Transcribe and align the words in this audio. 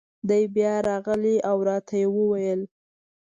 دی 0.29 0.43
بیا 0.55 0.73
راغی 0.87 1.35
او 1.49 1.57
را 1.67 1.77
ته 1.87 1.95
یې 2.01 2.07
وویل: 2.15 2.61